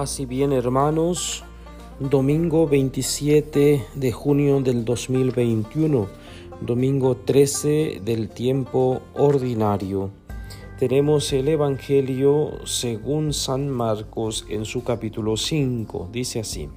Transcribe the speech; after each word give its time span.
Paz 0.00 0.26
bien 0.26 0.52
hermanos, 0.52 1.44
domingo 1.98 2.66
27 2.66 3.84
de 3.94 4.12
junio 4.12 4.62
del 4.62 4.86
2021, 4.86 6.08
domingo 6.62 7.18
13 7.18 8.00
del 8.02 8.30
tiempo 8.30 9.02
ordinario. 9.12 10.10
Tenemos 10.78 11.30
el 11.34 11.48
Evangelio 11.48 12.64
según 12.64 13.34
San 13.34 13.68
Marcos 13.68 14.46
en 14.48 14.64
su 14.64 14.84
capítulo 14.84 15.36
5, 15.36 16.08
dice 16.10 16.40
así. 16.40 16.70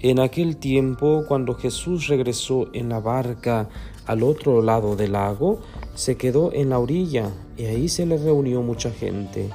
En 0.00 0.18
aquel 0.18 0.56
tiempo, 0.56 1.26
cuando 1.28 1.54
Jesús 1.54 2.06
regresó 2.06 2.70
en 2.72 2.88
la 2.88 3.00
barca 3.00 3.68
al 4.06 4.22
otro 4.22 4.62
lado 4.62 4.96
del 4.96 5.12
lago, 5.12 5.60
se 5.94 6.16
quedó 6.16 6.50
en 6.54 6.70
la 6.70 6.78
orilla 6.78 7.30
y 7.58 7.66
ahí 7.66 7.90
se 7.90 8.06
le 8.06 8.16
reunió 8.16 8.62
mucha 8.62 8.90
gente. 8.90 9.50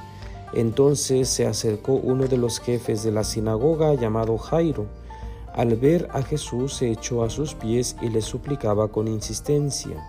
Entonces 0.56 1.30
se 1.30 1.48
acercó 1.48 1.94
uno 1.94 2.28
de 2.28 2.38
los 2.38 2.60
jefes 2.60 3.04
de 3.04 3.12
la 3.12 3.24
sinagoga 3.24 3.94
llamado 3.96 4.38
Jairo. 4.38 4.86
Al 5.54 5.76
ver 5.76 6.08
a 6.12 6.22
Jesús 6.22 6.76
se 6.76 6.92
echó 6.92 7.24
a 7.24 7.30
sus 7.30 7.54
pies 7.56 7.96
y 8.02 8.10
le 8.10 8.22
suplicaba 8.22 8.88
con 8.88 9.08
insistencia, 9.08 10.08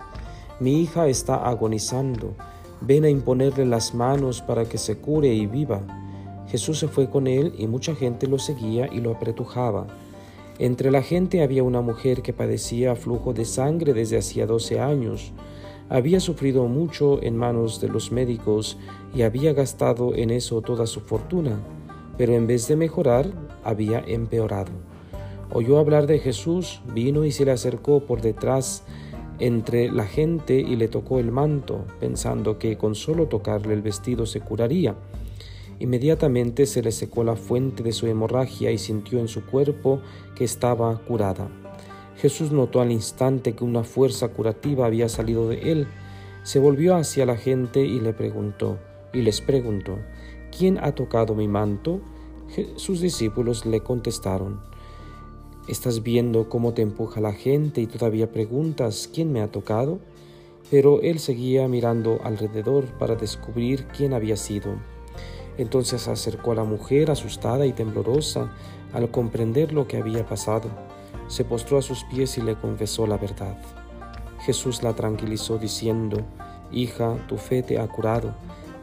Mi 0.59 0.81
hija 0.81 1.07
está 1.07 1.47
agonizando, 1.49 2.33
ven 2.79 3.03
a 3.03 3.09
imponerle 3.09 3.65
las 3.65 3.93
manos 3.93 4.41
para 4.41 4.63
que 4.63 4.77
se 4.77 4.97
cure 4.97 5.33
y 5.33 5.47
viva. 5.47 5.81
Jesús 6.47 6.79
se 6.79 6.87
fue 6.87 7.09
con 7.09 7.27
él 7.27 7.53
y 7.57 7.67
mucha 7.67 7.93
gente 7.93 8.25
lo 8.27 8.39
seguía 8.39 8.87
y 8.91 9.01
lo 9.01 9.11
apretujaba. 9.11 9.87
Entre 10.57 10.91
la 10.91 11.01
gente 11.01 11.43
había 11.43 11.63
una 11.63 11.81
mujer 11.81 12.21
que 12.21 12.31
padecía 12.31 12.95
flujo 12.95 13.33
de 13.33 13.43
sangre 13.43 13.93
desde 13.93 14.17
hacía 14.17 14.45
doce 14.45 14.79
años. 14.79 15.33
Había 15.89 16.19
sufrido 16.19 16.67
mucho 16.67 17.21
en 17.21 17.37
manos 17.37 17.79
de 17.79 17.89
los 17.89 18.11
médicos 18.11 18.77
y 19.13 19.21
había 19.21 19.53
gastado 19.53 20.15
en 20.15 20.31
eso 20.31 20.61
toda 20.61 20.87
su 20.87 21.01
fortuna, 21.01 21.59
pero 22.17 22.33
en 22.33 22.47
vez 22.47 22.67
de 22.67 22.75
mejorar, 22.75 23.27
había 23.63 23.99
empeorado. 23.99 24.71
Oyó 25.51 25.77
hablar 25.77 26.07
de 26.07 26.19
Jesús, 26.19 26.81
vino 26.93 27.23
y 27.23 27.31
se 27.31 27.45
le 27.45 27.51
acercó 27.51 28.01
por 28.01 28.21
detrás 28.21 28.83
entre 29.39 29.91
la 29.91 30.05
gente 30.05 30.59
y 30.59 30.75
le 30.75 30.87
tocó 30.87 31.19
el 31.19 31.31
manto, 31.31 31.85
pensando 31.99 32.57
que 32.57 32.77
con 32.77 32.95
solo 32.95 33.27
tocarle 33.27 33.73
el 33.73 33.81
vestido 33.81 34.25
se 34.25 34.41
curaría. 34.41 34.95
Inmediatamente 35.79 36.65
se 36.65 36.81
le 36.81 36.91
secó 36.91 37.23
la 37.23 37.35
fuente 37.35 37.83
de 37.83 37.91
su 37.91 38.07
hemorragia 38.07 38.71
y 38.71 38.77
sintió 38.77 39.19
en 39.19 39.27
su 39.27 39.45
cuerpo 39.45 39.99
que 40.35 40.45
estaba 40.45 40.97
curada. 40.99 41.49
Jesús 42.25 42.51
notó 42.51 42.81
al 42.81 42.91
instante 42.91 43.53
que 43.53 43.63
una 43.63 43.83
fuerza 43.83 44.29
curativa 44.29 44.87
había 44.87 45.09
salido 45.09 45.47
de 45.47 45.71
él. 45.71 45.87
Se 46.41 46.57
volvió 46.57 46.95
hacia 46.95 47.23
la 47.23 47.37
gente 47.37 47.81
y 47.85 47.99
le 47.99 48.13
preguntó, 48.13 48.79
y 49.13 49.21
les 49.21 49.41
preguntó, 49.41 49.99
¿quién 50.49 50.79
ha 50.79 50.93
tocado 50.95 51.35
mi 51.35 51.47
manto? 51.47 52.01
Sus 52.77 52.99
discípulos 52.99 53.67
le 53.67 53.81
contestaron, 53.81 54.59
¿estás 55.67 56.01
viendo 56.01 56.49
cómo 56.49 56.73
te 56.73 56.81
empuja 56.81 57.21
la 57.21 57.31
gente 57.31 57.81
y 57.81 57.85
todavía 57.85 58.31
preguntas, 58.31 59.07
¿quién 59.13 59.31
me 59.31 59.41
ha 59.41 59.51
tocado? 59.51 59.99
Pero 60.71 61.01
él 61.03 61.19
seguía 61.19 61.67
mirando 61.67 62.21
alrededor 62.23 62.85
para 62.97 63.13
descubrir 63.13 63.85
quién 63.95 64.13
había 64.15 64.35
sido. 64.35 64.77
Entonces 65.59 66.07
acercó 66.07 66.53
a 66.53 66.55
la 66.55 66.63
mujer 66.63 67.11
asustada 67.11 67.67
y 67.67 67.73
temblorosa 67.73 68.51
al 68.93 69.11
comprender 69.11 69.73
lo 69.73 69.87
que 69.87 69.97
había 69.97 70.25
pasado 70.25 70.94
se 71.27 71.43
postró 71.43 71.77
a 71.77 71.81
sus 71.81 72.03
pies 72.05 72.37
y 72.37 72.41
le 72.41 72.55
confesó 72.55 73.07
la 73.07 73.17
verdad. 73.17 73.57
Jesús 74.39 74.83
la 74.83 74.93
tranquilizó 74.93 75.57
diciendo, 75.57 76.21
Hija, 76.71 77.15
tu 77.27 77.37
fe 77.37 77.63
te 77.63 77.79
ha 77.79 77.87
curado, 77.87 78.35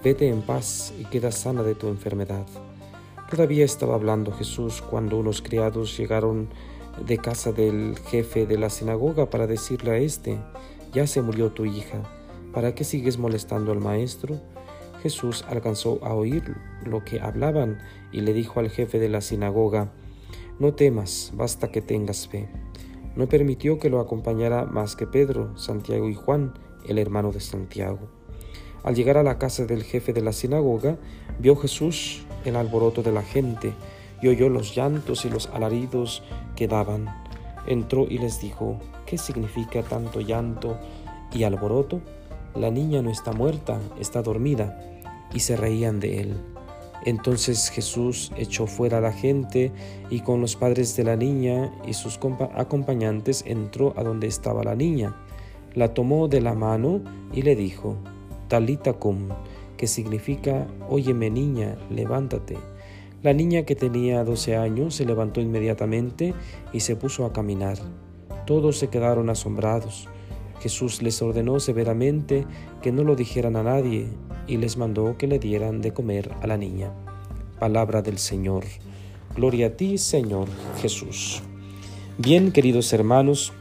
vete 0.03 0.29
en 0.29 0.43
paz 0.43 0.93
y 0.99 1.05
queda 1.05 1.31
sana 1.31 1.63
de 1.63 1.75
tu 1.75 1.89
enfermedad. 1.89 2.47
Todavía 3.31 3.65
estaba 3.65 3.95
hablando 3.95 4.33
Jesús 4.33 4.83
cuando 4.83 5.19
unos 5.19 5.41
criados 5.41 5.97
llegaron 5.97 6.49
de 7.07 7.19
casa 7.19 7.53
del 7.53 7.99
jefe 8.07 8.47
de 8.47 8.59
la 8.59 8.71
sinagoga 8.71 9.31
para 9.31 9.47
decirle 9.47 9.93
a 9.93 9.97
éste, 9.97 10.39
ya 10.93 11.07
se 11.07 11.23
murió 11.23 11.51
tu 11.51 11.65
hija, 11.65 12.03
¿para 12.53 12.75
qué 12.75 12.85
sigues 12.85 13.19
molestando 13.19 13.73
al 13.73 13.81
maestro? 13.81 14.39
Jesús 15.03 15.45
alcanzó 15.49 15.99
a 16.05 16.15
oír 16.15 16.57
lo 16.85 17.05
que 17.05 17.21
hablaban 17.21 17.79
y 18.13 18.21
le 18.21 18.33
dijo 18.33 18.61
al 18.61 18.71
jefe 18.71 18.99
de 18.99 19.09
la 19.09 19.21
sinagoga, 19.21 19.91
no 20.59 20.75
temas, 20.75 21.33
basta 21.35 21.71
que 21.71 21.83
tengas 21.83 22.29
fe. 22.29 22.49
No 23.17 23.29
permitió 23.29 23.79
que 23.79 23.91
lo 23.91 24.01
acompañara 24.01 24.65
más 24.65 24.97
que 24.97 25.07
Pedro, 25.07 25.57
Santiago 25.59 26.09
y 26.09 26.15
Juan, 26.15 26.55
el 26.87 26.99
hermano 26.99 27.33
de 27.33 27.41
Santiago. 27.41 28.09
Al 28.85 28.95
llegar 28.95 29.17
a 29.17 29.23
la 29.23 29.39
casa 29.39 29.65
del 29.65 29.85
jefe 29.85 30.13
de 30.13 30.23
la 30.23 30.33
sinagoga, 30.33 30.99
vio 31.39 31.57
Jesús 31.57 32.27
el 32.45 32.57
alboroto 32.57 33.03
de 33.03 33.13
la 33.13 33.23
gente 33.23 33.73
y 34.21 34.29
oyó 34.29 34.49
los 34.49 34.75
llantos 34.75 35.25
y 35.25 35.31
los 35.31 35.49
alaridos 35.49 36.23
que 36.57 36.69
daban. 36.69 37.07
Entró 37.67 38.07
y 38.09 38.19
les 38.19 38.41
dijo, 38.41 38.79
¿qué 39.07 39.19
significa 39.19 39.83
tanto 39.83 40.21
llanto 40.21 40.79
y 41.33 41.45
alboroto? 41.45 42.01
La 42.55 42.71
niña 42.71 43.03
no 43.03 43.11
está 43.11 43.33
muerta, 43.33 43.81
está 43.99 44.23
dormida. 44.23 44.79
Y 45.33 45.41
se 45.41 45.57
reían 45.57 45.99
de 45.99 46.21
él. 46.21 46.37
Entonces 47.05 47.71
Jesús 47.71 48.33
echó 48.37 48.67
fuera 48.67 48.99
a 48.99 49.01
la 49.01 49.13
gente 49.13 49.73
y 50.11 50.21
con 50.21 50.41
los 50.41 50.57
padres 50.57 50.97
de 50.97 51.05
la 51.05 51.17
niña 51.17 51.73
y 51.87 51.95
sus 51.95 52.19
acompañantes 52.55 53.45
entró 53.47 53.93
a 53.97 54.05
donde 54.05 54.29
estaba 54.29 54.63
la 54.63 54.77
niña. 54.77 55.17
La 55.75 55.95
tomó 55.95 56.29
de 56.29 56.41
la 56.41 56.55
mano 56.55 57.01
y 57.33 57.43
le 57.43 57.57
dijo, 57.57 57.97
Talita 58.49 58.93
cum, 58.93 59.29
que 59.77 59.87
significa, 59.87 60.67
Óyeme 60.89 61.31
niña, 61.31 61.77
levántate. 61.91 62.57
La 63.23 63.33
niña 63.33 63.63
que 63.63 63.75
tenía 63.75 64.25
doce 64.25 64.57
años 64.57 64.97
se 64.97 65.07
levantó 65.07 65.41
inmediatamente 65.41 66.35
y 66.73 66.81
se 66.81 66.97
puso 66.97 67.25
a 67.25 67.33
caminar. 67.33 67.79
Todos 68.47 68.79
se 68.79 68.89
quedaron 68.89 69.31
asombrados. 69.31 70.09
Jesús 70.63 71.03
les 71.03 71.21
ordenó 71.23 71.59
severamente 71.59 72.47
que 72.83 72.93
no 72.93 73.03
lo 73.03 73.17
dijeran 73.17 73.57
a 73.57 73.65
nadie 73.65 74.07
y 74.47 74.59
les 74.59 74.77
mandó 74.77 75.17
que 75.19 75.27
le 75.27 75.41
dieran 75.41 75.81
de 75.81 75.93
comer 75.93 76.31
a 76.41 76.47
la 76.47 76.57
niña. 76.57 76.93
Palabra 77.59 78.01
del 78.01 78.19
Señor. 78.19 78.65
Gloria 79.35 79.69
a 79.69 79.71
ti, 79.71 79.99
Señor 79.99 80.47
Jesús. 80.81 81.43
Bien, 82.17 82.53
queridos 82.53 82.93
hermanos, 82.93 83.53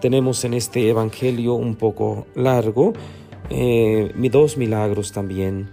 tenemos 0.00 0.44
en 0.44 0.54
este 0.54 0.88
Evangelio 0.88 1.54
un 1.54 1.74
poco 1.74 2.26
largo 2.34 2.94
eh, 3.50 4.12
dos 4.32 4.56
milagros 4.56 5.12
también. 5.12 5.68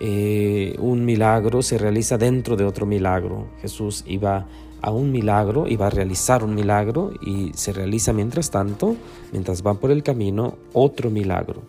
Eh, 0.00 0.74
un 0.78 1.04
milagro 1.04 1.62
se 1.62 1.78
realiza 1.78 2.18
dentro 2.18 2.56
de 2.56 2.64
otro 2.64 2.86
milagro. 2.86 3.48
Jesús 3.60 4.04
iba 4.06 4.46
a 4.80 4.90
un 4.90 5.12
milagro, 5.12 5.68
iba 5.68 5.86
a 5.86 5.90
realizar 5.90 6.42
un 6.42 6.54
milagro 6.54 7.12
y 7.20 7.52
se 7.54 7.72
realiza 7.72 8.12
mientras 8.12 8.50
tanto, 8.50 8.96
mientras 9.30 9.62
van 9.62 9.76
por 9.76 9.90
el 9.90 10.02
camino, 10.02 10.56
otro 10.72 11.10
milagro. 11.10 11.62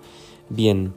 Bien, 0.50 0.94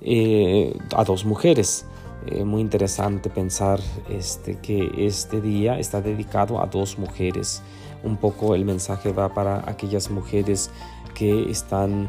eh, 0.00 0.76
a 0.94 1.04
dos 1.04 1.24
mujeres. 1.24 1.86
Eh, 2.26 2.44
muy 2.44 2.60
interesante 2.60 3.30
pensar 3.30 3.80
este, 4.08 4.58
que 4.58 4.90
este 4.98 5.40
día 5.40 5.78
está 5.78 6.00
dedicado 6.00 6.60
a 6.60 6.66
dos 6.66 6.98
mujeres. 6.98 7.62
Un 8.02 8.16
poco 8.16 8.54
el 8.54 8.64
mensaje 8.64 9.12
va 9.12 9.32
para 9.32 9.68
aquellas 9.68 10.10
mujeres 10.10 10.70
que 11.14 11.50
están 11.50 12.08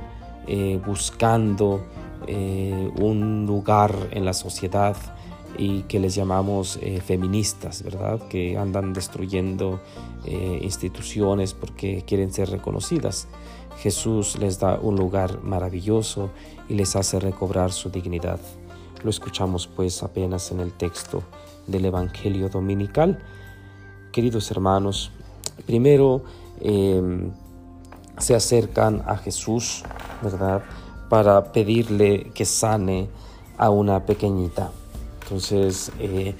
eh, 2.28 2.92
un 3.00 3.46
lugar 3.46 4.10
en 4.12 4.26
la 4.26 4.34
sociedad 4.34 4.96
y 5.58 5.82
que 5.84 6.00
les 6.00 6.14
llamamos 6.14 6.80
feministas, 7.06 7.82
¿verdad? 7.82 8.20
Que 8.28 8.58
andan 8.58 8.94
destruyendo 8.94 9.80
instituciones 10.62 11.56
porque 11.56 12.04
quieren 12.06 12.32
ser 12.32 12.52
reconocidas. 12.52 13.28
Jesús 13.80 14.38
les 14.38 14.60
da 14.60 14.78
un 14.80 14.98
lugar 14.98 15.42
maravilloso 15.42 16.30
y 16.70 16.76
les 16.76 16.96
hace 16.96 17.20
recobrar 17.20 17.72
su 17.72 17.90
dignidad. 17.90 18.40
Lo 19.04 19.10
escuchamos 19.10 19.66
pues 19.66 20.04
apenas 20.04 20.52
en 20.52 20.60
el 20.60 20.74
texto 20.74 21.24
del 21.66 21.86
Evangelio 21.86 22.50
Dominical. 22.50 23.18
Queridos 24.12 24.52
hermanos, 24.52 25.12
primero 25.66 26.24
se 28.18 28.36
acercan 28.36 29.04
a 29.06 29.18
Jesús, 29.18 29.84
¿verdad? 30.22 30.64
Para 31.10 31.52
pedirle 31.52 32.32
que 32.34 32.46
sane 32.46 33.08
a 33.58 33.70
una 33.70 34.06
pequeñita. 34.06 34.72
Entonces 35.24 35.92
eh, 36.00 36.36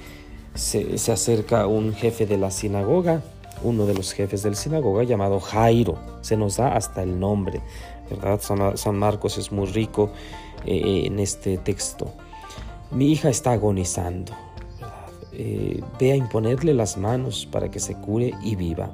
se, 0.54 1.12
acerca 1.12 1.66
un 1.66 1.94
jefe 1.94 2.26
de 2.26 2.38
la 2.38 2.50
sinagoga 2.50 3.22
uno 3.62 3.86
de 3.86 3.94
los 3.94 4.12
jefes 4.12 4.44
del 4.44 4.54
sinagoga 4.56 5.02
llamado 5.02 5.40
Jairo. 5.40 5.98
Se 6.20 6.36
nos 6.36 6.58
da 6.58 6.76
hasta 6.76 7.02
el 7.02 7.18
nombre, 7.18 7.60
¿verdad? 8.08 8.40
San, 8.40 8.96
Marcos 8.96 9.36
es 9.36 9.50
muy 9.50 9.66
rico 9.66 10.10
eh, 10.64 11.02
en 11.06 11.18
este 11.18 11.58
texto. 11.58 12.12
Mi 12.90 13.12
hija 13.12 13.28
está 13.28 13.52
agonizando. 13.52 14.32
Eh, 15.32 15.82
ve 15.98 16.12
a 16.12 16.16
imponerle 16.16 16.72
las 16.72 16.96
manos 16.96 17.46
para 17.50 17.70
que 17.70 17.80
se 17.80 17.94
cure 17.94 18.32
y 18.42 18.56
viva. 18.56 18.90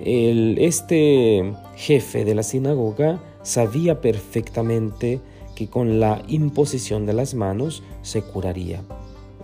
este 0.00 1.54
jefe 1.76 2.24
de 2.24 2.34
la 2.34 2.42
sinagoga 2.42 3.20
sabía 3.42 4.00
perfectamente 4.00 5.20
que 5.54 5.68
con 5.68 6.00
la 6.00 6.22
imposición 6.28 7.06
de 7.06 7.12
las 7.12 7.34
manos 7.34 7.82
se 8.02 8.22
curaría. 8.22 8.82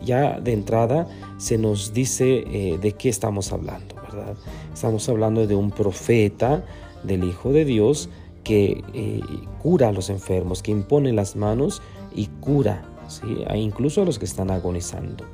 ya 0.00 0.38
de 0.38 0.52
entrada 0.52 1.08
se 1.38 1.58
nos 1.58 1.92
dice 1.92 2.44
eh, 2.46 2.78
de 2.80 2.92
qué 2.92 3.08
estamos 3.08 3.52
hablando, 3.52 3.96
¿verdad? 3.96 4.36
Estamos 4.72 5.08
hablando 5.08 5.46
de 5.48 5.56
un 5.56 5.72
profeta, 5.72 6.64
del 7.02 7.24
Hijo 7.24 7.52
de 7.52 7.64
Dios, 7.64 8.08
que 8.44 8.84
eh, 8.94 9.20
cura 9.60 9.88
a 9.88 9.92
los 9.92 10.08
enfermos, 10.08 10.62
que 10.62 10.70
impone 10.70 11.12
las 11.12 11.34
manos 11.34 11.82
y 12.14 12.26
cura, 12.26 12.84
¿sí? 13.08 13.26
incluso 13.56 14.02
a 14.02 14.04
los 14.04 14.20
que 14.20 14.24
están 14.24 14.52
agonizando. 14.52 15.24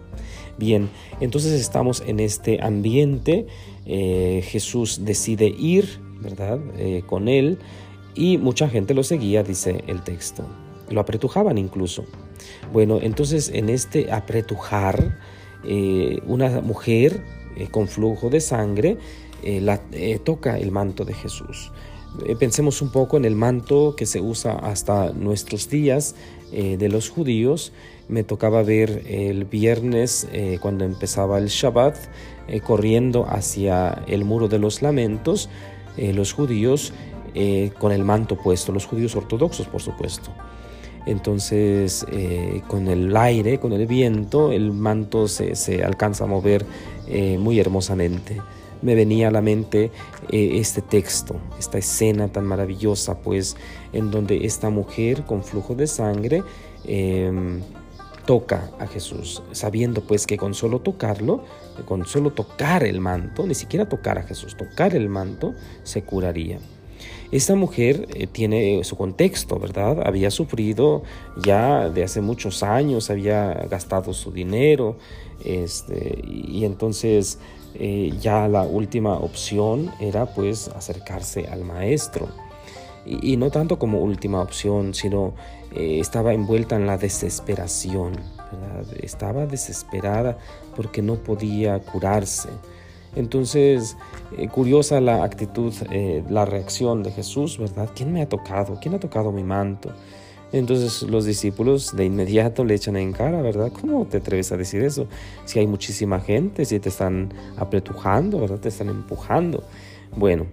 Bien, 0.56 0.88
entonces 1.20 1.52
estamos 1.60 2.02
en 2.06 2.18
este 2.18 2.62
ambiente, 2.62 3.46
eh, 3.84 4.42
Jesús 4.46 5.04
decide 5.04 5.46
ir, 5.46 6.00
¿verdad? 6.22 6.58
con 7.06 7.28
él 7.28 7.58
y 8.14 8.38
mucha 8.38 8.68
gente 8.68 8.94
lo 8.94 9.02
seguía, 9.02 9.42
dice 9.42 9.84
el 9.86 10.02
texto. 10.02 10.44
Lo 10.90 11.00
apretujaban 11.00 11.58
incluso. 11.58 12.04
Bueno, 12.72 12.98
entonces 13.02 13.50
en 13.52 13.68
este 13.68 14.12
apretujar, 14.12 15.18
eh, 15.64 16.20
una 16.26 16.60
mujer 16.60 17.24
eh, 17.56 17.68
con 17.70 17.88
flujo 17.88 18.28
de 18.28 18.40
sangre 18.40 18.98
eh, 19.42 19.60
la, 19.60 19.80
toca 20.24 20.58
el 20.58 20.70
manto 20.70 21.04
de 21.04 21.14
Jesús. 21.14 21.72
pensemos 22.38 22.82
un 22.82 22.92
poco 22.92 23.16
en 23.16 23.24
el 23.24 23.34
manto 23.34 23.94
que 23.96 24.06
se 24.06 24.20
usa 24.20 24.52
hasta 24.52 25.12
nuestros 25.12 25.68
días 25.68 26.14
de 26.52 26.88
los 26.88 27.10
judíos. 27.10 27.72
Me 28.08 28.22
tocaba 28.22 28.62
ver 28.62 29.02
el 29.08 29.44
viernes 29.44 30.28
cuando 30.60 30.84
empezaba 30.84 31.38
el 31.38 31.48
Shabbat 31.48 31.96
corriendo 32.64 33.26
hacia 33.28 34.04
el 34.06 34.24
muro 34.24 34.46
de 34.46 34.60
los 34.60 34.80
lamentos 34.80 35.48
los 35.96 36.32
judíos 36.32 36.92
con 37.78 37.92
el 37.92 38.04
manto 38.04 38.36
puesto, 38.36 38.72
los 38.72 38.86
judíos 38.86 39.16
ortodoxos 39.16 39.66
por 39.66 39.82
supuesto. 39.82 40.30
Entonces, 41.06 42.06
eh, 42.10 42.62
con 42.66 42.88
el 42.88 43.14
aire, 43.16 43.58
con 43.58 43.72
el 43.72 43.86
viento, 43.86 44.52
el 44.52 44.72
manto 44.72 45.28
se, 45.28 45.84
alcanza 45.84 46.24
a 46.24 46.26
mover 46.26 46.64
eh, 47.06 47.36
muy 47.38 47.60
hermosamente. 47.60 48.40
Me 48.80 48.94
venía 48.94 49.28
a 49.28 49.30
la 49.30 49.42
mente 49.42 49.90
eh, 50.30 50.50
este 50.54 50.82
texto, 50.82 51.36
esta 51.58 51.78
escena 51.78 52.28
tan 52.28 52.44
maravillosa, 52.44 53.18
pues, 53.18 53.56
en 53.92 54.10
donde 54.10 54.46
esta 54.46 54.70
mujer 54.70 55.24
con 55.24 55.42
flujo 55.44 55.74
de 55.74 55.86
sangre 55.86 56.42
em, 56.84 57.60
toca 58.26 58.70
a 58.78 58.86
Jesús, 58.86 59.42
sabiendo 59.52 60.02
pues 60.02 60.26
que 60.26 60.38
con 60.38 60.54
solo 60.54 60.80
tocarlo, 60.80 61.44
con 61.84 62.06
solo 62.06 62.32
tocar 62.32 62.82
el 62.84 63.00
manto, 63.00 63.46
ni 63.46 63.54
siquiera 63.54 63.88
tocar 63.88 64.18
a 64.18 64.22
Jesús, 64.22 64.56
tocar 64.56 64.94
el 64.94 65.08
manto, 65.10 65.54
se 65.82 66.02
curaría. 66.02 66.58
Esta 67.30 67.54
mujer 67.54 68.08
eh, 68.14 68.26
tiene 68.26 68.84
su 68.84 68.96
contexto, 68.96 69.58
¿verdad? 69.58 70.06
Había 70.06 70.30
sufrido 70.30 71.02
ya 71.42 71.88
de 71.88 72.04
hace 72.04 72.20
muchos 72.20 72.62
años, 72.62 73.10
había 73.10 73.52
gastado 73.68 74.12
su 74.12 74.30
dinero, 74.30 74.96
este, 75.44 76.22
y 76.24 76.64
entonces 76.64 77.38
eh, 77.74 78.12
ya 78.20 78.46
la 78.46 78.62
última 78.62 79.14
opción 79.14 79.90
era 80.00 80.26
pues 80.26 80.68
acercarse 80.68 81.48
al 81.48 81.64
maestro. 81.64 82.28
Y, 83.06 83.36
no 83.36 83.50
tanto 83.50 83.78
como 83.78 84.00
última 84.00 84.40
opción, 84.40 84.94
sino 84.94 85.34
eh, 85.74 85.98
estaba 86.00 86.32
envuelta 86.32 86.76
en 86.76 86.86
la 86.86 86.96
desesperación, 86.96 88.12
¿verdad? 88.50 88.86
Estaba 89.02 89.44
desesperada 89.44 90.38
porque 90.74 91.02
no 91.02 91.16
podía 91.16 91.80
curarse. 91.80 92.48
Entonces, 93.16 93.96
eh, 94.36 94.48
curiosa 94.48 95.00
la 95.00 95.22
actitud, 95.22 95.72
eh, 95.90 96.24
la 96.28 96.44
reacción 96.44 97.02
de 97.02 97.12
Jesús, 97.12 97.58
¿verdad? 97.58 97.88
¿Quién 97.94 98.12
me 98.12 98.22
ha 98.22 98.28
tocado? 98.28 98.78
¿Quién 98.80 98.94
ha 98.94 99.00
tocado 99.00 99.30
mi 99.30 99.44
manto? 99.44 99.90
Entonces 100.52 101.02
los 101.02 101.24
discípulos 101.24 101.96
de 101.96 102.04
inmediato 102.04 102.64
le 102.64 102.74
echan 102.74 102.96
en 102.96 103.12
cara, 103.12 103.42
¿verdad? 103.42 103.72
¿Cómo 103.72 104.06
te 104.06 104.18
atreves 104.18 104.52
a 104.52 104.56
decir 104.56 104.82
eso? 104.82 105.08
Si 105.44 105.58
hay 105.58 105.66
muchísima 105.66 106.20
gente, 106.20 106.64
si 106.64 106.78
te 106.78 106.90
están 106.90 107.32
apretujando, 107.56 108.40
¿verdad? 108.40 108.60
Te 108.60 108.68
están 108.68 108.88
empujando. 108.88 109.64
Bueno, 110.16 110.46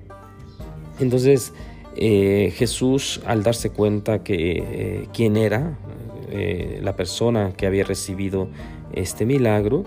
entonces 1.00 1.54
eh, 1.96 2.52
Jesús 2.56 3.22
al 3.26 3.44
darse 3.44 3.70
cuenta 3.70 4.24
que 4.24 5.08
quién 5.14 5.38
era 5.38 5.78
la 6.82 6.96
persona 6.96 7.52
que 7.56 7.68
había 7.68 7.84
recibido 7.84 8.48
este 8.94 9.26
milagro, 9.26 9.84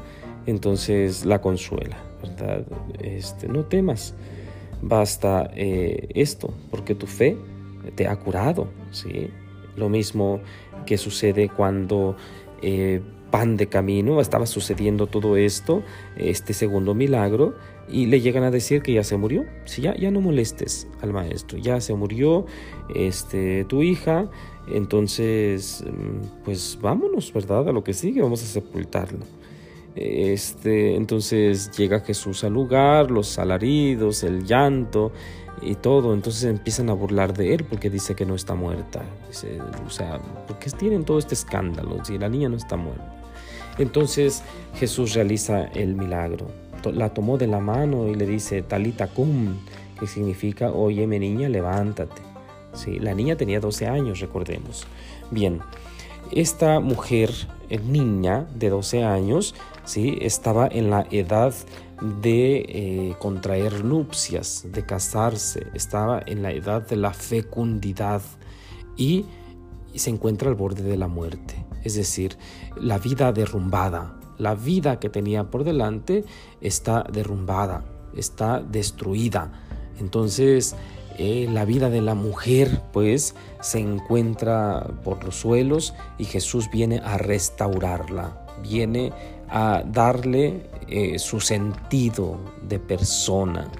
entonces 0.46 1.24
la 1.24 1.40
consuela. 1.40 2.13
Este, 3.00 3.48
no 3.48 3.64
temas, 3.64 4.14
basta 4.82 5.50
eh, 5.54 6.08
esto, 6.14 6.52
porque 6.70 6.94
tu 6.94 7.06
fe 7.06 7.36
te 7.94 8.06
ha 8.06 8.16
curado, 8.16 8.68
¿sí? 8.90 9.30
Lo 9.76 9.88
mismo 9.88 10.40
que 10.86 10.98
sucede 10.98 11.48
cuando 11.48 12.16
eh, 12.62 13.00
pan 13.30 13.56
de 13.56 13.66
camino, 13.66 14.20
estaba 14.20 14.46
sucediendo 14.46 15.08
todo 15.08 15.36
esto, 15.36 15.82
este 16.16 16.52
segundo 16.52 16.94
milagro, 16.94 17.56
y 17.88 18.06
le 18.06 18.20
llegan 18.20 18.44
a 18.44 18.52
decir 18.52 18.80
que 18.80 18.92
ya 18.92 19.02
se 19.02 19.16
murió. 19.16 19.44
Si 19.64 19.82
ya, 19.82 19.96
ya 19.96 20.12
no 20.12 20.20
molestes 20.20 20.86
al 21.02 21.12
maestro, 21.12 21.58
ya 21.58 21.80
se 21.80 21.94
murió 21.94 22.46
este, 22.94 23.64
tu 23.64 23.82
hija, 23.82 24.30
entonces, 24.68 25.84
mm, 25.84 26.44
pues 26.44 26.78
vámonos, 26.80 27.32
¿verdad? 27.32 27.68
A 27.68 27.72
lo 27.72 27.82
que 27.82 27.92
sigue, 27.92 28.22
vamos 28.22 28.40
a 28.42 28.46
sepultarlo. 28.46 29.24
Este, 29.96 30.96
entonces 30.96 31.70
llega 31.70 32.00
Jesús 32.00 32.42
al 32.44 32.52
lugar, 32.52 33.10
los 33.10 33.38
alaridos, 33.38 34.24
el 34.24 34.44
llanto 34.44 35.12
y 35.62 35.76
todo. 35.76 36.14
Entonces 36.14 36.44
empiezan 36.44 36.90
a 36.90 36.94
burlar 36.94 37.34
de 37.34 37.54
él 37.54 37.64
porque 37.64 37.90
dice 37.90 38.14
que 38.14 38.26
no 38.26 38.34
está 38.34 38.54
muerta. 38.54 39.02
o 39.86 39.90
sea, 39.90 40.20
¿por 40.46 40.58
qué 40.58 40.70
tienen 40.70 41.04
todo 41.04 41.18
este 41.18 41.34
escándalo 41.34 42.04
si 42.04 42.18
la 42.18 42.28
niña 42.28 42.48
no 42.48 42.56
está 42.56 42.76
muerta? 42.76 43.14
Entonces 43.78 44.42
Jesús 44.74 45.14
realiza 45.14 45.64
el 45.64 45.94
milagro. 45.94 46.48
La 46.92 47.14
tomó 47.14 47.38
de 47.38 47.46
la 47.46 47.60
mano 47.60 48.08
y 48.08 48.14
le 48.14 48.26
dice, 48.26 48.60
Talita 48.62 49.06
cum, 49.06 49.56
que 49.98 50.06
significa, 50.06 50.70
oye, 50.70 51.06
mi 51.06 51.18
niña, 51.18 51.48
levántate. 51.48 52.20
Sí, 52.74 52.98
la 52.98 53.14
niña 53.14 53.36
tenía 53.36 53.60
12 53.60 53.86
años, 53.86 54.20
recordemos. 54.20 54.86
Bien, 55.30 55.60
esta 56.30 56.80
mujer, 56.80 57.30
eh, 57.70 57.78
niña 57.78 58.46
de 58.54 58.68
12 58.68 59.04
años, 59.04 59.54
¿sí? 59.84 60.18
estaba 60.20 60.66
en 60.66 60.90
la 60.90 61.06
edad 61.10 61.54
de 62.22 62.56
eh, 62.68 63.16
contraer 63.18 63.84
nupcias, 63.84 64.66
de 64.70 64.84
casarse, 64.84 65.66
estaba 65.74 66.20
en 66.26 66.42
la 66.42 66.52
edad 66.52 66.86
de 66.86 66.96
la 66.96 67.12
fecundidad 67.12 68.22
y 68.96 69.26
se 69.94 70.10
encuentra 70.10 70.48
al 70.48 70.56
borde 70.56 70.82
de 70.82 70.96
la 70.96 71.08
muerte, 71.08 71.64
es 71.82 71.94
decir, 71.94 72.36
la 72.76 72.98
vida 72.98 73.32
derrumbada, 73.32 74.18
la 74.38 74.54
vida 74.54 74.98
que 74.98 75.08
tenía 75.08 75.50
por 75.50 75.64
delante 75.64 76.24
está 76.60 77.04
derrumbada, 77.12 77.84
está 78.16 78.60
destruida. 78.60 79.52
Entonces, 80.00 80.74
eh, 81.16 81.46
la 81.48 81.64
vida 81.64 81.90
de 81.90 82.00
la 82.00 82.14
mujer 82.14 82.82
pues 82.92 83.36
se 83.60 83.78
encuentra 83.78 84.84
por 85.04 85.22
los 85.24 85.36
suelos 85.36 85.94
y 86.18 86.24
Jesús 86.24 86.68
viene 86.72 87.00
a 87.04 87.18
restaurarla, 87.18 88.43
viene 88.62 89.12
a 89.48 89.82
darle 89.86 90.68
eh, 90.88 91.18
su 91.18 91.40
sentido 91.40 92.38
de 92.68 92.78
persona. 92.78 93.70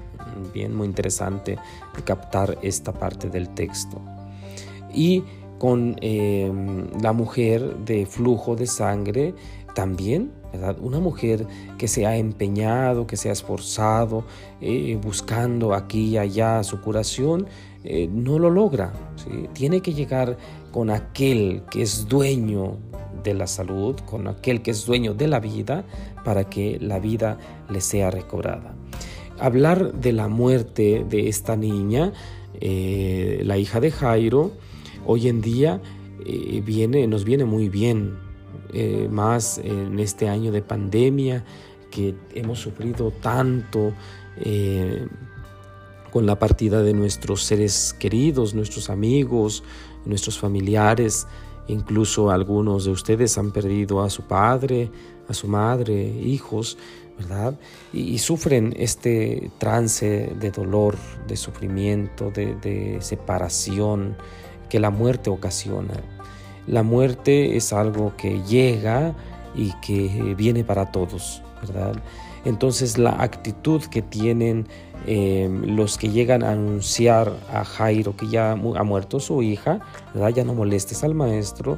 Bien, 0.53 0.75
muy 0.75 0.87
interesante 0.87 1.57
captar 2.03 2.57
esta 2.61 2.91
parte 2.91 3.29
del 3.29 3.49
texto. 3.49 4.01
Y 4.93 5.23
con 5.59 5.95
em, 6.01 6.87
la 7.01 7.13
mujer 7.13 7.77
de 7.77 8.05
flujo 8.05 8.55
de 8.55 8.67
sangre 8.67 9.33
también. 9.73 10.31
Una 10.79 10.99
mujer 10.99 11.45
que 11.77 11.87
se 11.89 12.05
ha 12.05 12.15
empeñado, 12.15 13.05
que 13.05 13.17
se 13.17 13.29
ha 13.29 13.33
esforzado, 13.33 14.23
eh, 14.61 14.97
buscando 15.01 15.73
aquí 15.73 16.11
y 16.11 16.17
allá 16.17 16.63
su 16.63 16.79
curación, 16.79 17.45
eh, 17.83 18.07
no 18.09 18.39
lo 18.39 18.49
logra. 18.49 18.93
Tiene 19.53 19.81
que 19.81 19.93
llegar 19.93 20.37
con 20.71 20.89
aquel 20.89 21.63
que 21.69 21.81
es 21.81 22.07
dueño 22.07 22.77
de 23.25 23.33
la 23.33 23.47
salud, 23.47 23.95
con 24.05 24.27
aquel 24.27 24.61
que 24.61 24.71
es 24.71 24.85
dueño 24.85 25.13
de 25.13 25.27
la 25.27 25.41
vida, 25.41 25.83
para 26.23 26.45
que 26.49 26.77
la 26.79 26.99
vida 26.99 27.37
le 27.69 27.81
sea 27.81 28.11
recobrada. 28.11 28.73
Hablar 29.37 29.93
de 29.93 30.13
la 30.13 30.29
muerte 30.29 31.05
de 31.09 31.27
esta 31.27 31.57
niña, 31.57 32.13
eh, 32.61 33.41
la 33.43 33.57
hija 33.57 33.81
de 33.81 33.91
Jairo, 33.91 34.53
hoy 35.05 35.27
en 35.27 35.41
día 35.41 35.81
eh, 36.25 36.61
viene, 36.65 37.05
nos 37.07 37.25
viene 37.25 37.43
muy 37.43 37.67
bien, 37.67 38.17
eh, 38.73 39.09
más 39.11 39.57
en 39.57 39.99
este 39.99 40.29
año 40.29 40.51
de 40.51 40.61
pandemia 40.61 41.43
que 41.91 42.15
hemos 42.33 42.59
sufrido 42.59 43.11
tanto 43.11 43.93
con 46.11 46.25
la 46.25 46.37
partida 46.37 46.81
de 46.81 46.93
nuestros 46.93 47.43
seres 47.43 47.95
queridos, 47.97 48.53
nuestros 48.53 48.89
amigos, 48.89 49.63
nuestros 50.05 50.37
familiares. 50.37 51.27
Incluso 51.67 52.29
algunos 52.29 52.85
de 52.85 52.91
ustedes 52.91 53.37
han 53.37 53.51
perdido 53.51 54.03
a 54.03 54.09
su 54.09 54.23
padre, 54.23 54.91
a 55.27 55.33
su 55.33 55.47
madre, 55.47 55.93
hijos, 56.21 56.77
¿verdad? 57.17 57.55
Y, 57.93 58.17
sufren 58.19 58.73
este 58.77 59.49
trance 59.57 60.33
de 60.39 60.51
dolor, 60.51 60.95
de 61.27 61.37
sufrimiento, 61.37 62.31
de, 62.31 62.97
separación 63.01 64.15
que 64.69 64.79
la 64.79 64.89
muerte 64.89 65.29
ocasiona. 65.29 65.93
La 66.67 66.83
muerte 66.83 67.55
es 67.55 67.73
algo 67.73 68.13
que 68.17 68.41
llega 68.43 69.15
y 69.55 69.71
que 69.81 70.35
viene 70.35 70.63
para 70.63 70.91
todos, 70.91 71.41
¿verdad? 71.61 71.95
Entonces 72.43 72.97
la 72.97 73.21
actitud 73.21 73.81
que 73.83 74.01
tienen 74.01 74.67
eh, 75.07 75.49
los 75.65 75.97
que 75.97 76.09
llegan 76.09 76.43
a 76.43 76.51
anunciar 76.51 77.31
a 77.51 77.63
Jairo 77.63 78.15
que 78.17 78.27
ya 78.27 78.51
ha 78.51 78.83
muerto 78.83 79.19
su 79.19 79.43
hija, 79.43 79.79
¿verdad? 80.13 80.29
ya 80.29 80.43
no 80.43 80.53
molestes 80.53 81.03
al 81.03 81.13
maestro, 81.13 81.77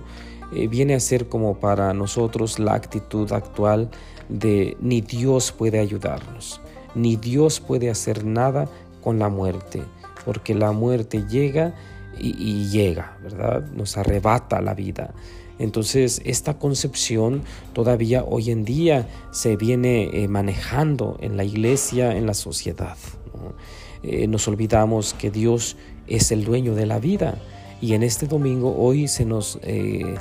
eh, 0.53 0.67
viene 0.67 0.95
a 0.95 0.99
ser 0.99 1.27
como 1.27 1.59
para 1.59 1.93
nosotros 1.93 2.57
la 2.57 2.73
actitud 2.73 3.31
actual 3.33 3.89
de 4.29 4.77
ni 4.79 5.01
Dios 5.01 5.51
puede 5.51 5.79
ayudarnos, 5.79 6.61
ni 6.95 7.17
Dios 7.17 7.59
puede 7.59 7.89
hacer 7.89 8.23
nada 8.23 8.69
con 9.01 9.19
la 9.19 9.27
muerte, 9.27 9.83
porque 10.25 10.55
la 10.55 10.71
muerte 10.71 11.25
llega 11.27 11.73
y, 12.19 12.67
llega, 12.69 13.17
¿verdad? 13.21 13.63
Nos 13.73 13.97
arrebata 13.97 14.59
la 14.61 14.73
vida. 14.73 15.13
Entonces, 15.59 16.21
esta 16.25 16.59
concepción 16.59 17.41
todavía 17.73 18.23
hoy 18.23 18.51
en 18.51 18.63
día 18.63 19.07
se 19.31 19.55
viene 19.55 20.09
eh, 20.13 20.27
manejando 20.27 21.17
en 21.19 21.37
la 21.37 21.43
iglesia, 21.43 22.15
en 22.15 22.27
la 22.27 22.33
sociedad. 22.33 22.97
Eh, 24.03 24.27
nos 24.27 24.47
olvidamos 24.47 25.13
que 25.13 25.31
Dios 25.31 25.77
es 26.07 26.31
el 26.31 26.43
dueño 26.43 26.75
de 26.75 26.85
la 26.85 26.99
vida 26.99 27.37
y 27.81 27.93
en 27.93 28.03
este 28.03 28.27
domingo 28.27 28.75
hoy 28.77 29.07
se 29.07 29.25
nos 29.25 29.59
eh, 29.63 30.15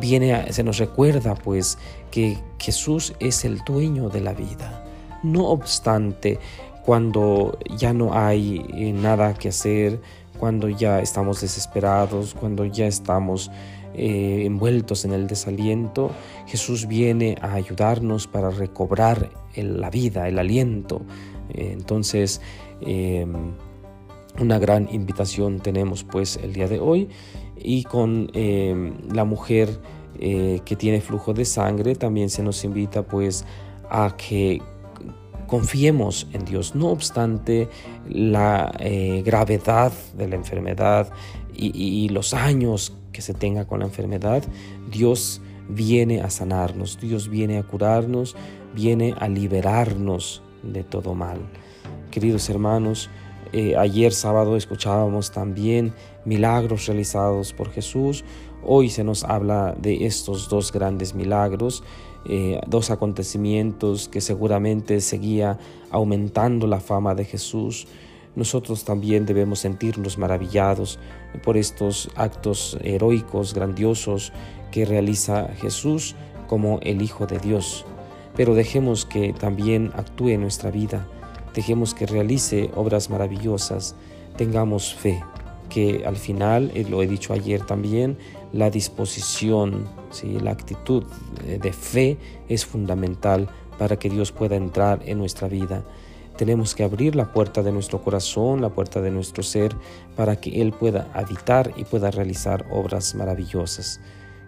viene, 0.00 0.52
se 0.52 0.62
nos 0.62 0.78
recuerda 0.78 1.34
pues 1.34 1.78
que 2.10 2.38
Jesús 2.58 3.14
es 3.18 3.44
el 3.44 3.58
dueño 3.66 4.10
de 4.10 4.20
la 4.20 4.34
vida. 4.34 4.84
No 5.22 5.46
obstante, 5.48 6.38
cuando 6.84 7.58
ya 7.76 7.92
no 7.92 8.14
hay 8.14 8.92
nada 8.94 9.34
que 9.34 9.48
hacer, 9.48 10.00
cuando 10.38 10.68
ya 10.68 11.00
estamos 11.00 11.40
desesperados, 11.40 12.34
cuando 12.34 12.64
ya 12.64 12.86
estamos 12.86 13.50
eh, 13.98 14.44
envueltos 14.44 15.06
en 15.06 15.12
el 15.12 15.26
desaliento, 15.26 16.10
Jesús 16.46 16.86
viene 16.86 17.36
a 17.40 17.54
ayudarnos 17.54 18.26
para 18.26 18.50
recobrar 18.50 19.30
la 19.56 19.88
vida, 19.88 20.28
el 20.28 20.38
aliento. 20.38 21.00
Eh, 21.48 21.70
entonces, 21.72 22.42
em, 22.82 23.54
una 24.38 24.58
gran 24.58 24.86
invitación 24.92 25.60
tenemos 25.60 26.04
pues 26.04 26.36
el 26.36 26.52
día 26.52 26.68
de 26.68 26.78
hoy 26.78 27.08
y 27.56 27.84
con 27.84 28.28
em, 28.34 28.92
la 29.14 29.24
mujer 29.24 29.80
eh, 30.18 30.60
que 30.66 30.76
tiene 30.76 31.00
flujo 31.00 31.32
de 31.32 31.46
sangre 31.46 31.94
también 31.94 32.28
se 32.28 32.42
nos 32.42 32.64
invita 32.64 33.02
pues 33.02 33.46
a 33.88 34.14
que 34.18 34.60
confiemos 35.46 36.26
en 36.34 36.44
Dios, 36.44 36.74
no 36.74 36.88
obstante 36.88 37.68
la 38.08 38.74
gravedad 39.24 39.92
de 40.18 40.28
la 40.28 40.34
enfermedad 40.34 41.12
y, 41.56 42.08
los 42.08 42.34
años 42.34 42.96
que 43.16 43.22
se 43.22 43.32
tenga 43.32 43.64
con 43.64 43.78
la 43.80 43.86
enfermedad, 43.86 44.44
Dios 44.90 45.40
viene 45.68 46.20
a 46.20 46.28
sanarnos, 46.28 47.00
Dios 47.00 47.30
viene 47.30 47.56
a 47.56 47.62
curarnos, 47.62 48.36
viene 48.74 49.14
a 49.18 49.26
liberarnos 49.26 50.42
de 50.62 50.84
todo 50.84 51.14
mal. 51.14 51.38
Queridos 52.10 52.48
hermanos, 52.50 53.08
eh, 53.54 53.74
ayer 53.76 54.12
sábado 54.12 54.56
escuchábamos 54.56 55.32
también 55.32 55.94
milagros 56.26 56.86
realizados 56.86 57.54
por 57.54 57.70
Jesús. 57.70 58.22
Hoy 58.62 58.90
se 58.90 59.02
nos 59.02 59.24
habla 59.24 59.74
de 59.80 60.04
estos 60.04 60.50
dos 60.50 60.70
grandes 60.70 61.14
milagros 61.14 61.82
eh, 62.28 62.60
dos 62.66 62.90
acontecimientos 62.90 64.08
que 64.08 64.20
seguramente 64.20 65.00
seguía 65.00 65.58
aumentando 65.92 66.66
la 66.66 66.80
fama 66.80 67.14
de 67.14 67.24
Jesús, 67.24 67.86
nosotros 68.36 68.84
también 68.84 69.26
debemos 69.26 69.60
sentirnos 69.60 70.18
maravillados 70.18 70.98
por 71.42 71.56
estos 71.56 72.10
actos 72.14 72.78
heroicos, 72.82 73.54
grandiosos 73.54 74.32
que 74.70 74.84
realiza 74.84 75.48
Jesús 75.60 76.14
como 76.46 76.78
el 76.82 77.02
Hijo 77.02 77.26
de 77.26 77.38
Dios. 77.38 77.84
Pero 78.36 78.54
dejemos 78.54 79.06
que 79.06 79.32
también 79.32 79.90
actúe 79.94 80.28
en 80.28 80.42
nuestra 80.42 80.70
vida, 80.70 81.08
dejemos 81.54 81.94
que 81.94 82.06
realice 82.06 82.70
obras 82.76 83.08
maravillosas, 83.08 83.96
tengamos 84.36 84.94
fe, 84.94 85.24
que 85.70 86.04
al 86.06 86.16
final, 86.16 86.70
eh, 86.74 86.84
lo 86.88 87.02
he 87.02 87.06
dicho 87.06 87.32
ayer 87.32 87.64
también, 87.64 88.18
la 88.52 88.70
disposición, 88.70 89.88
¿sí? 90.10 90.38
la 90.38 90.50
actitud 90.50 91.04
de 91.44 91.72
fe 91.72 92.18
es 92.48 92.64
fundamental 92.64 93.48
para 93.78 93.98
que 93.98 94.08
Dios 94.08 94.32
pueda 94.32 94.56
entrar 94.56 95.00
en 95.04 95.18
nuestra 95.18 95.48
vida. 95.48 95.84
Tenemos 96.36 96.74
que 96.74 96.84
abrir 96.84 97.16
la 97.16 97.32
puerta 97.32 97.62
de 97.62 97.72
nuestro 97.72 98.02
corazón, 98.02 98.60
la 98.60 98.68
puerta 98.68 99.00
de 99.00 99.10
nuestro 99.10 99.42
ser, 99.42 99.74
para 100.16 100.36
que 100.36 100.60
Él 100.60 100.72
pueda 100.72 101.10
habitar 101.14 101.72
y 101.76 101.84
pueda 101.84 102.10
realizar 102.10 102.66
obras 102.70 103.14
maravillosas. 103.14 104.00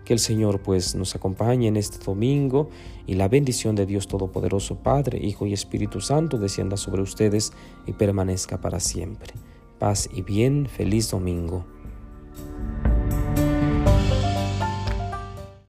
Que 0.04 0.12
el 0.12 0.18
Señor 0.18 0.60
pues 0.60 0.94
nos 0.94 1.14
acompañe 1.14 1.66
en 1.66 1.76
este 1.76 2.04
domingo 2.04 2.68
y 3.06 3.14
la 3.14 3.28
bendición 3.28 3.74
de 3.74 3.86
Dios 3.86 4.06
Todopoderoso, 4.06 4.76
Padre, 4.76 5.18
Hijo 5.18 5.46
y 5.46 5.52
Espíritu 5.52 6.00
Santo 6.00 6.38
descienda 6.38 6.76
sobre 6.76 7.02
ustedes 7.02 7.52
y 7.86 7.92
permanezca 7.92 8.60
para 8.60 8.80
siempre. 8.80 9.32
Paz 9.78 10.08
y 10.12 10.22
bien, 10.22 10.66
feliz 10.66 11.10
domingo. 11.10 11.77